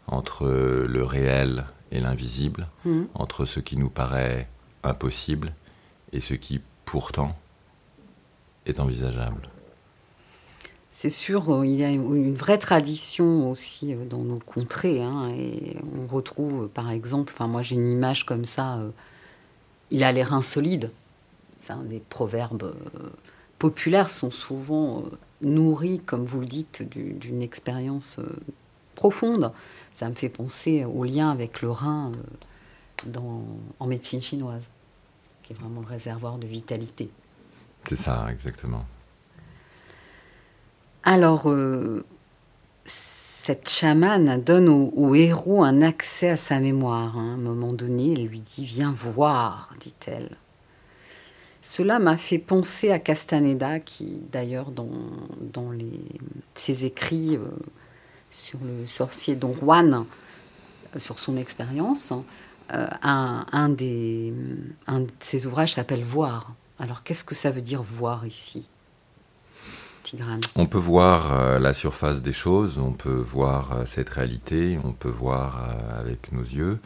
[0.06, 3.04] entre le réel et l'invisible, mm.
[3.14, 4.48] entre ce qui nous paraît
[4.82, 5.52] impossible
[6.12, 7.36] et ce qui pourtant
[8.66, 9.48] est envisageable.
[11.00, 15.00] C'est sûr, euh, il y a une vraie tradition aussi euh, dans nos contrées.
[15.00, 18.90] Hein, et on retrouve, par exemple, enfin moi j'ai une image comme ça, euh,
[19.90, 20.90] il a l'air insolide.
[21.60, 22.74] C'est un des proverbes
[23.58, 25.04] populaires sont souvent
[25.42, 28.18] nourris, comme vous le dites, d'une expérience
[28.94, 29.52] profonde.
[29.98, 33.42] Ça me fait penser au lien avec le rein euh, dans,
[33.80, 34.70] en médecine chinoise,
[35.42, 37.10] qui est vraiment le réservoir de vitalité.
[37.82, 38.86] C'est ça, exactement.
[41.02, 42.04] Alors, euh,
[42.84, 47.18] cette chamane donne au, héros un accès à sa mémoire.
[47.18, 47.30] Hein.
[47.30, 50.30] À un moment donné, elle lui dit Viens voir, dit-elle.
[51.60, 54.92] Cela m'a fait penser à Castaneda, qui d'ailleurs dans,
[55.40, 55.98] dans les,
[56.54, 57.48] ses écrits euh,
[58.30, 60.04] sur le sorcier Don Juan,
[60.94, 62.12] euh, sur son expérience.
[62.74, 64.34] Euh, un, des,
[64.86, 66.52] un de ses ouvrages s'appelle Voir.
[66.78, 68.68] Alors qu'est-ce que ça veut dire voir ici
[70.02, 70.40] Tigrane?
[70.54, 75.08] On peut voir euh, la surface des choses, on peut voir cette réalité, on peut
[75.08, 75.68] voir
[75.98, 76.78] avec nos yeux,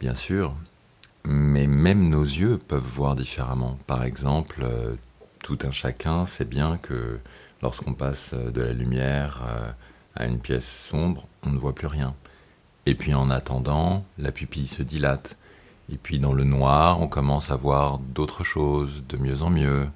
[0.00, 0.54] bien sûr,
[1.24, 3.76] mais même nos yeux peuvent voir différemment.
[3.88, 4.64] Par exemple,
[5.42, 7.18] tout un chacun sait bien que
[7.60, 9.42] lorsqu'on passe de la lumière
[10.14, 12.14] à une pièce sombre, on ne voit plus rien.
[12.86, 15.36] Et puis en attendant, la pupille se dilate.
[15.92, 19.88] Et puis dans le noir, on commence à voir d'autres choses, de mieux en mieux.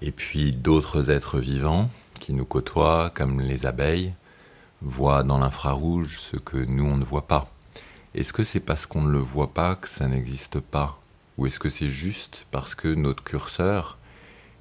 [0.00, 4.14] Et puis d'autres êtres vivants qui nous côtoient, comme les abeilles,
[4.80, 7.50] voient dans l'infrarouge ce que nous, on ne voit pas.
[8.14, 10.98] Est-ce que c'est parce qu'on ne le voit pas que ça n'existe pas?
[11.38, 13.98] Ou est-ce que c'est juste parce que notre curseur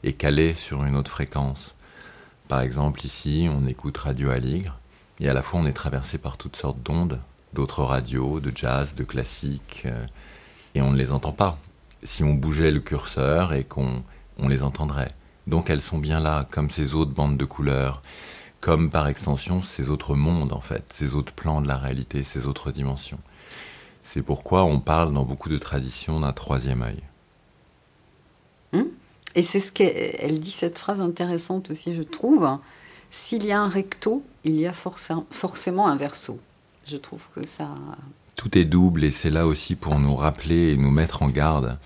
[0.03, 1.75] est calé sur une autre fréquence?
[2.51, 4.77] Par exemple, ici, on écoute Radio Aligre,
[5.21, 7.21] et à la fois on est traversé par toutes sortes d'ondes,
[7.53, 10.05] d'autres radios, de jazz, de classique, euh,
[10.75, 11.57] et on ne les entend pas.
[12.03, 14.03] Si on bougeait le curseur et qu'on
[14.37, 15.13] on les entendrait.
[15.47, 18.01] Donc elles sont bien là, comme ces autres bandes de couleurs,
[18.59, 22.47] comme par extension ces autres mondes en fait, ces autres plans de la réalité, ces
[22.47, 23.19] autres dimensions.
[24.03, 27.01] C'est pourquoi on parle dans beaucoup de traditions d'un troisième œil.
[29.35, 32.57] Et c'est ce qu'elle dit, cette phrase intéressante aussi, je trouve.
[33.09, 36.39] S'il y a un recto, il y a forcément un verso.
[36.87, 37.69] Je trouve que ça.
[38.35, 41.77] Tout est double et c'est là aussi pour nous rappeler et nous mettre en garde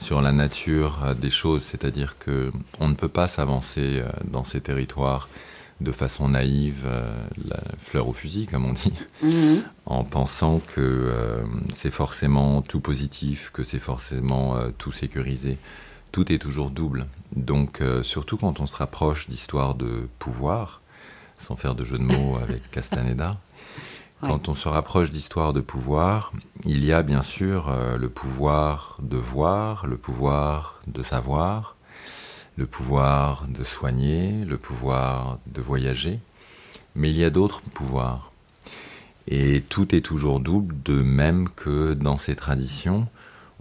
[0.00, 4.44] sur la nature euh, des choses, c'est-à-dire que on ne peut pas s'avancer euh, dans
[4.44, 5.28] ces territoires
[5.80, 7.12] de façon naïve, euh,
[7.46, 8.92] la fleur au fusil, comme on dit,
[9.22, 9.62] mhm.
[9.86, 11.12] en pensant que
[11.72, 15.56] c'est forcément tout positif, que c'est forcément tout sécurisé
[16.12, 17.06] tout est toujours double.
[17.34, 20.80] Donc, euh, surtout quand on se rapproche d'histoires de pouvoir,
[21.38, 23.38] sans faire de jeu de mots avec Castaneda,
[24.20, 26.32] Quand on se rapproche d'histoires de pouvoir,
[26.64, 31.76] il y a bien sûr euh, le pouvoir de voir, le pouvoir de savoir,
[32.56, 36.18] le pouvoir de soigner, le pouvoir de voyager,
[36.96, 38.32] mais il y a d'autres pouvoirs.
[39.28, 43.06] Et tout est toujours double, de même que dans ces traditions,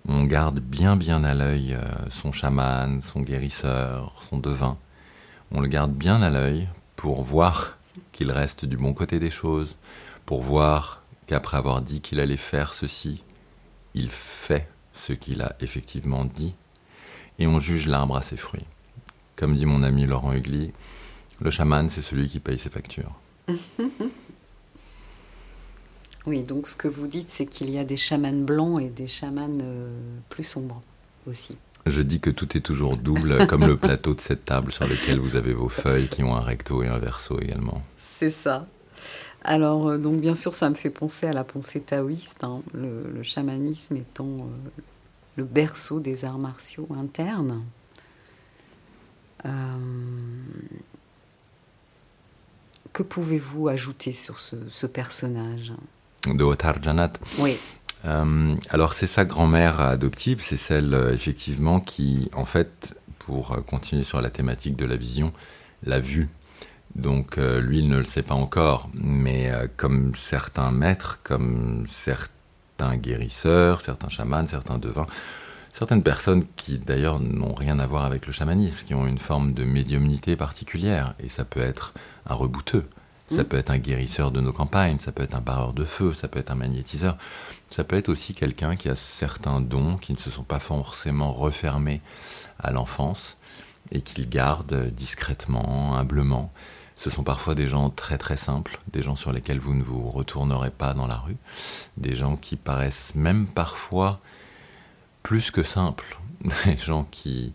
[0.07, 4.77] on garde bien bien à l'œil euh, son chaman, son guérisseur, son devin.
[5.51, 7.77] On le garde bien à l'œil pour voir
[8.11, 9.75] qu'il reste du bon côté des choses,
[10.25, 13.23] pour voir qu'après avoir dit qu'il allait faire ceci,
[13.93, 16.55] il fait ce qu'il a effectivement dit,
[17.39, 18.65] et on juge l'arbre à ses fruits.
[19.35, 20.71] Comme dit mon ami Laurent Hugli,
[21.39, 23.13] le chaman, c'est celui qui paye ses factures.
[26.27, 29.07] oui, donc ce que vous dites, c'est qu'il y a des chamans blancs et des
[29.07, 29.89] chamans euh,
[30.29, 30.81] plus sombres
[31.25, 31.57] aussi.
[31.85, 35.19] Je dis que tout est toujours double, comme le plateau de cette table sur lequel
[35.19, 37.81] vous avez vos feuilles qui ont un recto et un verso également.
[37.97, 38.67] C'est ça.
[39.47, 43.23] Alors, euh, donc bien sûr, ça me fait penser à la pensée taoïste, hein, le,
[43.23, 44.71] chamanisme étant euh,
[45.37, 47.63] le berceau des arts martiaux internes.
[49.45, 49.49] Euh,
[52.91, 55.71] que pouvez-vous ajouter sur ce, personnage?
[56.33, 57.13] De Otar Janat.
[57.39, 57.57] Oui.
[58.69, 64.29] alors c'est sa grand-mère adoptive, c'est celle effectivement qui, en fait, pour continuer sur la
[64.29, 65.33] thématique de la vision,
[65.83, 66.29] l'a vue.
[66.97, 71.83] Donc euh, lui, il ne le sait pas encore, mais euh, comme certains maîtres, comme
[71.87, 75.05] certains guérisseurs, certains chamans, certains devins,
[75.73, 79.53] certaines personnes qui d'ailleurs n'ont rien à voir avec le chamanisme, qui ont une forme
[79.53, 81.93] de médiumnité particulière, et ça peut être
[82.25, 82.85] un rebouteux,
[83.29, 83.45] ça mmh.
[83.45, 86.27] peut être un guérisseur de nos campagnes, ça peut être un barreur de feu, ça
[86.27, 87.17] peut être un magnétiseur,
[87.69, 91.33] ça peut être aussi quelqu'un qui a certains dons qui ne se sont pas forcément
[91.33, 92.01] refermés
[92.59, 93.37] à l'enfance
[93.91, 96.51] et qu'il garde discrètement, humblement.
[96.95, 100.09] Ce sont parfois des gens très très simples, des gens sur lesquels vous ne vous
[100.09, 101.37] retournerez pas dans la rue,
[101.97, 104.19] des gens qui paraissent même parfois
[105.21, 106.17] plus que simples,
[106.65, 107.53] des gens qui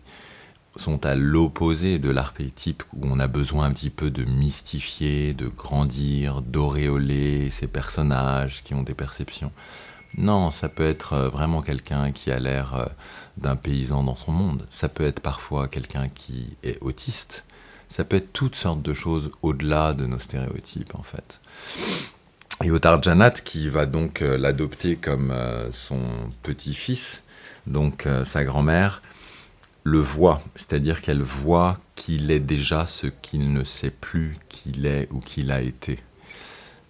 [0.75, 5.47] sont à l'opposé de l'archétype où on a besoin un petit peu de mystifier, de
[5.47, 9.51] grandir, d'auréoler ces personnages qui ont des perceptions.
[10.17, 12.85] Non, ça peut être euh, vraiment quelqu'un qui a l'air euh,
[13.37, 14.67] d'un paysan dans son monde.
[14.69, 17.43] Ça peut être parfois quelqu'un qui est autiste
[17.89, 21.39] ça peut être toutes sortes de choses au-delà de nos stéréotypes en fait.
[22.63, 22.71] Et
[23.03, 25.31] Janat, qui va donc euh, l'adopter comme
[25.69, 25.99] son
[26.41, 27.21] petit-fils,
[27.67, 29.03] donc sa grand-mère,
[29.83, 35.09] le voit, c'est-à-dire qu'elle voit qu'il est déjà ce qu'il ne sait plus qu'il est
[35.11, 35.99] ou qu'il a été.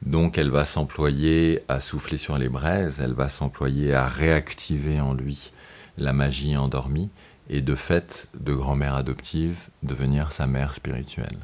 [0.06, 5.14] Donc elle va s'employer à souffler sur les braises, elle va s'employer à réactiver en
[5.14, 5.52] lui
[5.98, 7.10] la magie endormie,
[7.50, 11.38] et de fait de grand-mère adoptive devenir sa mère spirituelle.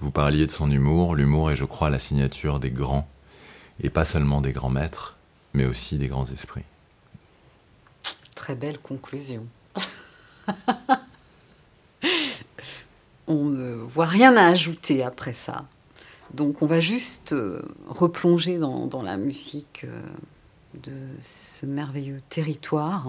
[0.00, 3.08] Vous parliez de son humour, l'humour est je crois la signature des grands,
[3.82, 5.16] et pas seulement des grands maîtres,
[5.54, 6.64] mais aussi des grands esprits.
[8.34, 9.46] Très belle conclusion.
[13.26, 15.64] On ne voit rien à ajouter après ça.
[16.34, 20.00] Donc on va juste euh, replonger dans, dans la musique euh,
[20.74, 23.08] de ce merveilleux territoire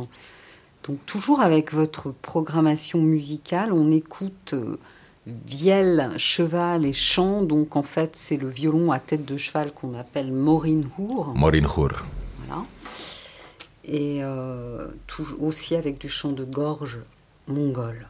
[0.84, 4.78] donc toujours avec votre programmation musicale, on écoute euh,
[5.26, 7.42] vielle, cheval et chant.
[7.42, 11.34] Donc en fait, c'est le violon à tête de cheval qu'on appelle morinhour.
[11.36, 12.04] Morinhour.
[12.46, 12.64] Voilà.
[13.86, 14.90] Et euh,
[15.40, 17.00] aussi avec du chant de gorge
[17.48, 18.06] mongol.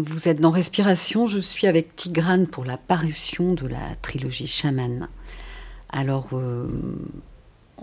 [0.00, 5.08] Vous êtes dans Respiration, je suis avec Tigrane pour la parution de la trilogie Chaman.
[5.88, 6.68] Alors, euh,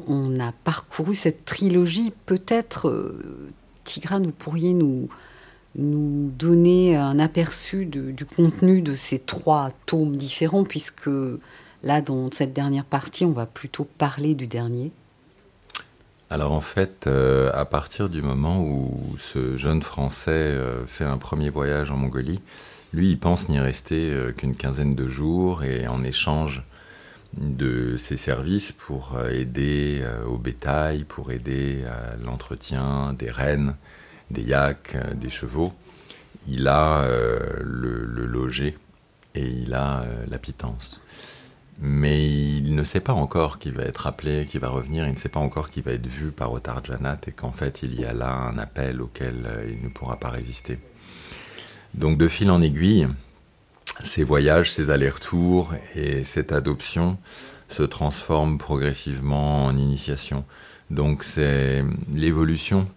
[0.08, 3.52] on a parcouru cette trilogie, peut-être, euh,
[3.84, 5.10] Tigrane, vous pourriez nous
[5.76, 11.10] donner un aperçu du contenu de ces trois tomes différents, puisque
[11.84, 14.94] là, dans cette dernière partie, on va plutôt parler du dernier.
[16.32, 21.20] Alors en fait, euh, à partir du moment où ce jeune Français euh, fait un
[21.20, 22.42] premier voyage en Mongolie,
[22.94, 26.64] lui, il pense n'y rester euh, qu'une quinzaine de jours et en échange
[27.38, 33.76] de ses services pour aider au bétail, pour aider à l'entretien des rennes,
[34.32, 35.74] des yaks, des chevaux,
[36.48, 37.06] il a
[37.60, 38.78] le, le, loger
[39.34, 41.02] et il a la pitance
[41.80, 45.18] mais il ne sait pas encore qu'il va être appelé, qu'il va revenir, il ne
[45.18, 48.06] sait pas encore qu'il va être vu par Otar Janat et qu'en fait il y
[48.06, 50.80] a là un appel auquel euh, il ne pourra pas résister.
[51.94, 53.08] Donc de fil en aiguille,
[54.04, 57.18] ces voyages, ces allers-retours et cette adoption
[57.68, 60.46] se transforment progressivement en initiation.
[60.92, 62.88] Donc c'est l'évolution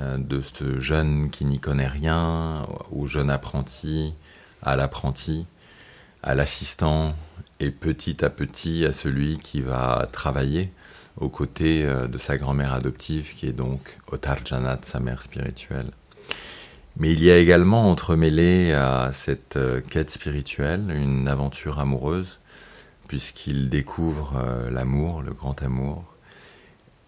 [0.00, 4.14] euh, de ce jeune qui n'y connaît rien, au jeune apprenti,
[4.62, 5.46] à l'apprenti,
[6.22, 7.14] à l'assistant,
[7.60, 10.70] et petit à petit à celui qui va travailler
[11.18, 15.90] aux côtés euh, de sa grand-mère adoptive, qui est donc Otar Janat, sa mère spirituelle.
[16.98, 22.38] Mais il y a également entremêlé à cette euh, quête spirituelle une aventure amoureuse,
[23.08, 26.04] puisqu'il découvre euh, l'amour, le grand amour,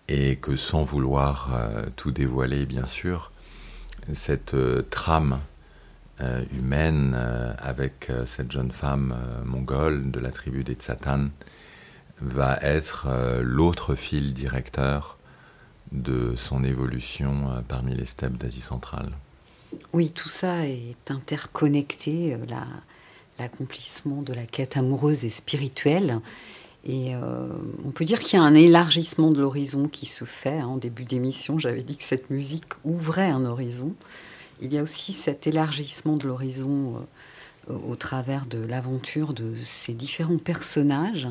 [0.09, 1.51] et que sans vouloir
[1.96, 3.30] tout dévoiler, bien sûr,
[4.14, 4.57] cette
[4.88, 5.40] trame
[6.21, 11.29] euh, humaine euh, avec euh, cette jeune femme mongole de la tribu des Tsatan
[12.21, 13.07] va être
[13.41, 15.16] l'autre fil directeur
[15.93, 19.11] de son évolution parmi les steppes d'Asie centrale.
[19.93, 22.37] Oui, tout ça est interconnecté,
[23.39, 26.19] l'accomplissement de la quête amoureuse et spirituelle.
[26.85, 30.59] Et on peut dire qu'il y a un élargissement de l'horizon qui se fait.
[30.59, 30.66] Hein.
[30.66, 33.95] En début d'émission, j'avais dit que cette musique ouvrait un horizon
[34.61, 37.07] il y a aussi cet élargissement de l'horizon
[37.71, 41.29] euh, au travers de l'aventure de ces différents personnages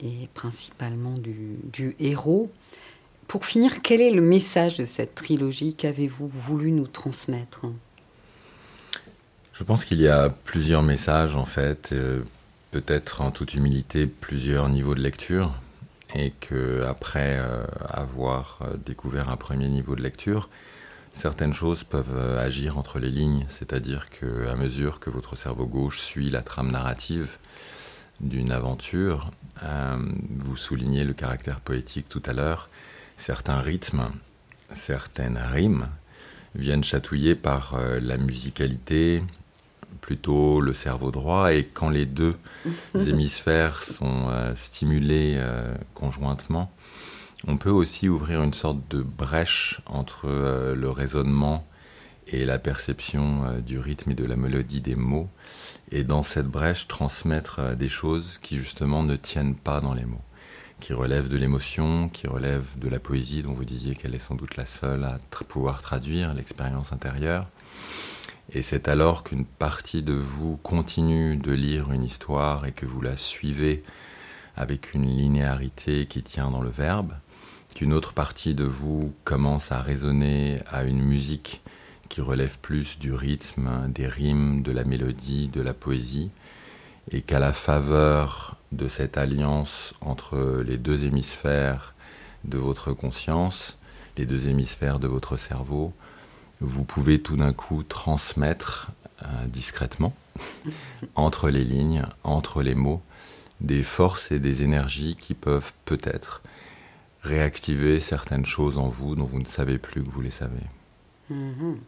[0.00, 2.50] et principalement du, héros.
[3.28, 7.66] Pour finir, quel est le message de cette trilogie Qu'avez-vous voulu nous transmettre?
[9.52, 12.22] Je pense qu'il y a plusieurs messages en fait, euh,
[12.70, 15.54] peut-être en toute humilité plusieurs niveaux de lecture,
[16.14, 20.48] et que après euh, avoir découvert un premier niveau de lecture,
[21.16, 25.98] certaines choses peuvent euh, agir entre les lignes, c'est-à-dire qu'à mesure que votre cerveau gauche
[25.98, 27.38] suit la trame narrative
[28.20, 29.30] d'une aventure,
[29.62, 29.96] euh,
[30.36, 32.68] vous soulignez le caractère poétique tout à l'heure,
[33.16, 34.10] certains rythmes,
[34.72, 35.88] certaines rimes
[36.54, 39.22] viennent chatouiller par euh, la musicalité,
[40.02, 42.36] plutôt le cerveau droit, et quand les deux
[42.94, 45.40] hémisphères sont stimulés
[45.94, 46.70] conjointement,
[47.46, 51.66] on peut aussi ouvrir une sorte de brèche entre euh, le raisonnement
[52.28, 55.28] et la perception euh, du rythme et de la mélodie des mots,
[55.90, 60.06] et dans cette brèche transmettre euh, des choses qui justement ne tiennent pas dans les
[60.06, 60.24] mots,
[60.80, 64.34] qui relèvent de l'émotion, qui relèvent de la poésie dont vous disiez qu'elle est sans
[64.34, 67.44] doute la seule à pouvoir traduire l'expérience intérieure.
[68.52, 73.00] Et c'est alors qu'une partie de vous continue de lire une histoire et que vous
[73.00, 73.82] la suivez
[74.56, 77.12] avec une linéarité qui tient dans le verbe,
[77.76, 81.60] qu'une autre partie de vous commence à résonner à une musique
[82.08, 86.30] qui relève plus du rythme, des rimes, de la mélodie, de la poésie,
[87.10, 91.92] et qu'à la faveur de cette alliance entre les deux hémisphères
[92.44, 93.76] de votre conscience,
[94.16, 95.92] les deux hémisphères de votre cerveau,
[96.62, 98.88] vous pouvez tout d'un coup transmettre
[99.22, 100.14] euh, discrètement,
[101.14, 103.02] entre les lignes, entre les mots,
[103.60, 106.40] des forces et des énergies qui peuvent peut-être
[107.26, 110.62] réactiver certaines choses en vous dont vous ne savez plus que vous les savez.
[111.30, 111.78] Mhm.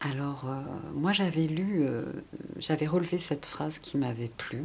[0.00, 0.60] Alors, euh,
[0.94, 2.12] moi j'avais lu, euh,
[2.58, 4.64] j'avais relevé cette phrase qui m'avait plu.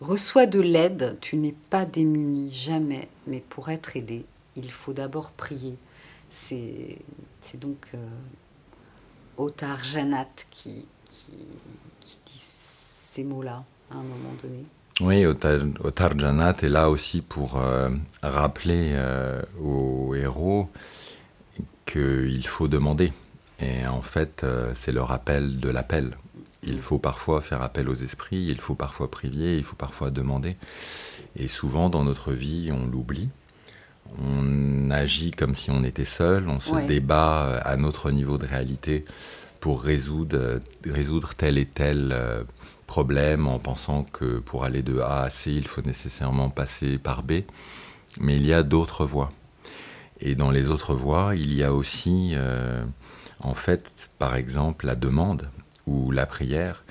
[0.00, 5.32] Reçois de l'aide, tu n'es pas démuni, jamais, mais pour être aidé, il faut d'abord
[5.32, 5.76] prier.
[6.30, 6.98] C'est
[7.54, 8.08] donc euh,
[9.36, 11.36] Otar Janat qui, qui,
[12.26, 14.64] dit ces mots-là à un moment donné.
[15.00, 17.90] Oui, Otar, Janat est là aussi pour euh,
[18.22, 20.70] rappeler euh, aux héros
[21.84, 23.12] qu'il faut demander.
[23.60, 26.16] Et en fait, c'est le rappel de l'appel.
[26.62, 30.56] Il faut parfois faire appel aux esprits, il faut parfois prier, il faut parfois demander.
[31.36, 33.28] Et souvent dans notre vie, on l'oublie.
[34.22, 38.46] On agit comme si on était seul, on se débat euh, à notre niveau de
[38.46, 39.04] réalité
[39.60, 42.44] pour résoudre, résoudre tel et tel euh,
[42.86, 47.22] problème en pensant que pour aller de A à C, il faut nécessairement passer par
[47.22, 47.42] B.
[48.20, 49.32] Mais il y a d'autres voies.
[50.20, 52.84] Et dans les autres voies, il y a aussi, euh,
[53.40, 55.50] en fait, par exemple, la demande
[55.86, 56.84] ou la prière.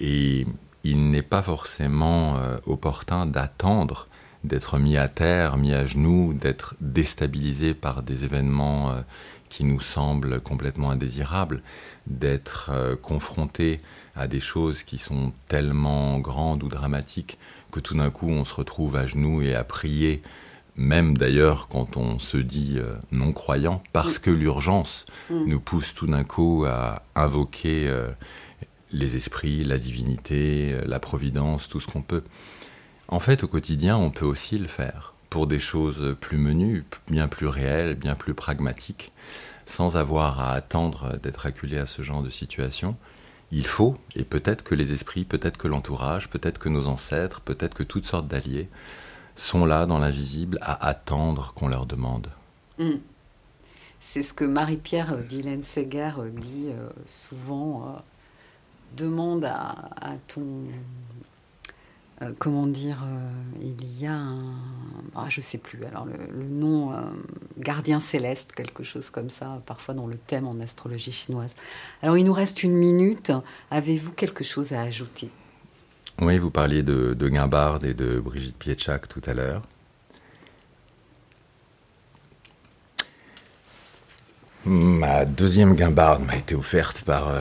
[0.00, 0.46] Et
[0.84, 4.08] il n'est pas forcément euh, opportun d'attendre
[4.44, 9.00] d'être mis à terre, mis à genoux, d'être déstabilisé par des événements euh,
[9.48, 11.62] qui nous semblent complètement indésirables,
[12.06, 12.70] d'être
[13.00, 13.80] confronté
[14.18, 17.38] à des choses qui sont tellement grandes ou dramatiques
[17.70, 20.22] que tout d'un coup on se retrouve à genoux et à prier,
[20.76, 22.78] même d'ailleurs quand on se dit
[23.12, 25.44] non croyant, parce que l'urgence mm.
[25.46, 27.92] nous pousse tout d'un coup à invoquer
[28.92, 32.22] les esprits, la divinité, la providence, tout ce qu'on peut.
[33.08, 37.28] En fait, au quotidien, on peut aussi le faire pour des choses plus menues, bien
[37.28, 39.12] plus réelles, bien plus pragmatiques,
[39.66, 42.96] sans avoir à attendre d'être acculé à ce genre de situation.
[43.50, 47.74] Il faut, et peut-être que les esprits, peut-être que l'entourage, peut-être que nos ancêtres, peut-être
[47.74, 48.68] que toutes sortes d'alliés
[49.36, 52.28] sont là dans l'invisible à attendre qu'on leur demande.
[52.78, 52.98] Hmm.
[54.00, 57.98] C'est ce que Marie-Pierre Dylan Seger dit euh, souvent euh,
[58.96, 59.90] demande à,
[60.28, 60.64] ton
[62.20, 64.54] euh, comment dire, euh, il y a un,
[65.14, 67.02] ah, je sais plus, alors le, nom euh,
[67.58, 71.54] gardien céleste, quelque chose comme ça, parfois dans le thème en astrologie chinoise.
[72.02, 73.30] Alors il nous reste une minute.
[73.70, 75.30] Avez-vous quelque chose à ajouter?
[76.20, 79.62] Oui, vous parliez de, de et de Brigitte Pietschak tout à l'heure.
[84.64, 87.32] Ma deuxième guimbarde m'a été offerte par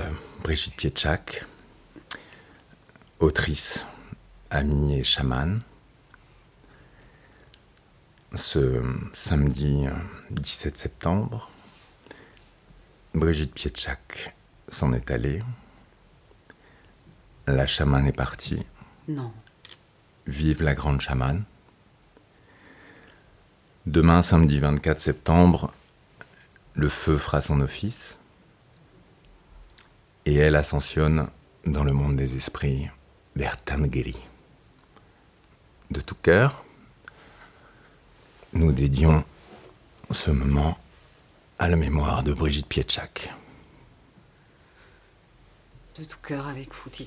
[0.44, 1.46] Brigitte Pietschak,
[3.20, 3.84] autrice,
[4.50, 5.62] amie et chamane.
[8.36, 8.84] Ce
[9.14, 9.86] samedi
[10.32, 11.50] 17 septembre,
[13.14, 14.36] Brigitte Pietschak
[14.68, 15.42] s'en est allée.
[17.48, 18.66] La chamane est partie.
[19.08, 19.32] Non.
[20.28, 21.44] Vive la grande chamane.
[23.86, 25.74] Demain, samedi 24 septembre,
[26.74, 28.18] le feu fera son office
[30.26, 31.30] et elle ascensionne
[31.66, 32.90] dans le monde des esprits
[33.38, 34.18] vers Tangeri.
[35.90, 36.64] De tout cœur,
[38.52, 39.24] nous dédions
[40.12, 40.78] ce moment
[41.60, 43.34] à la mémoire de Brigitte Pietschak.
[45.98, 46.74] De tout cœur avec.
[46.74, 47.00] Vous êtes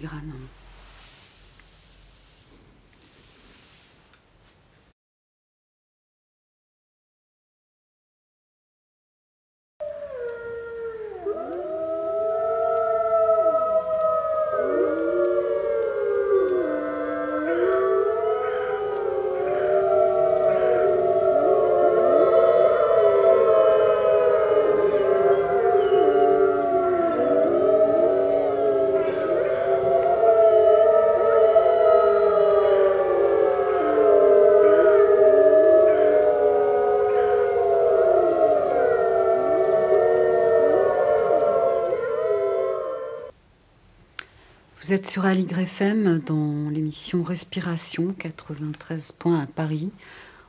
[45.10, 49.90] sur Aligre FM dans l'émission Respiration 93 points à Paris.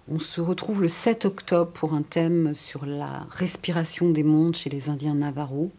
[0.07, 4.69] On se retrouve le 7 octobre pour un thème sur la respiration des mondes chez
[4.69, 5.71] les Indiens Navarro.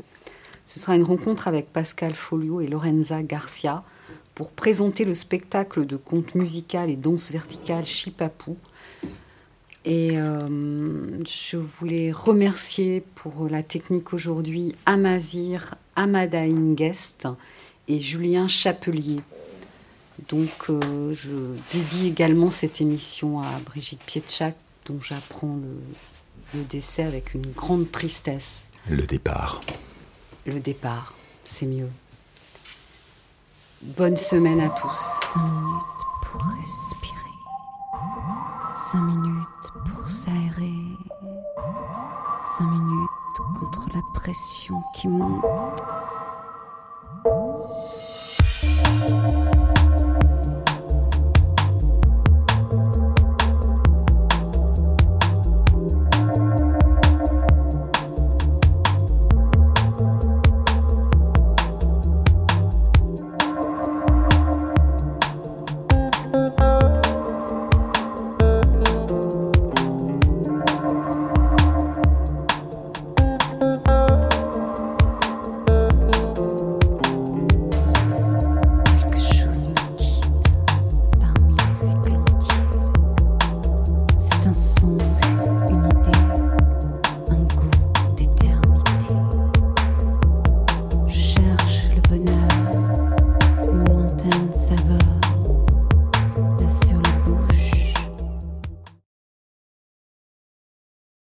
[0.66, 3.84] Ce sera une rencontre avec Pascal Folio et Lorenza Garcia
[4.34, 8.56] pour présenter le spectacle de conte musical et danse verticale Chipapou
[9.84, 17.28] Et euh, je voulais remercier pour la technique aujourd'hui Amazir Amadain Guest
[17.88, 19.20] et Julien Chapelier.
[20.28, 24.54] Donc euh, je dédie également cette émission à Brigitte Pietchak,
[24.86, 28.62] dont j'apprends le, le décès avec une grande tristesse.
[28.88, 29.60] Le départ.
[30.46, 31.14] Le départ,
[31.44, 31.88] c'est mieux.
[33.82, 35.18] Bonne semaine à tous.
[35.34, 35.82] 5 minutes
[36.24, 37.16] pour respirer.
[38.74, 40.74] 5 minutes pour s'aérer.
[42.44, 45.44] 5 minutes contre la pression qui monte.
[49.20, 49.41] thank you